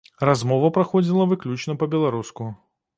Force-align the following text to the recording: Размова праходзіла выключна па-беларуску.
Размова 0.29 0.71
праходзіла 0.79 1.29
выключна 1.37 1.79
па-беларуску. 1.85 2.43